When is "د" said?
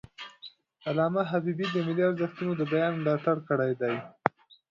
1.71-1.75, 2.57-2.61